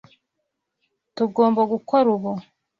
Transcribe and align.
Tugomba 1.15 1.61
gukora 1.71 2.07
ubu. 2.17 2.31